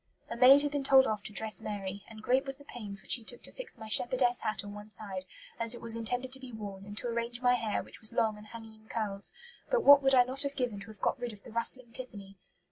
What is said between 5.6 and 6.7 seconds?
it was intended to be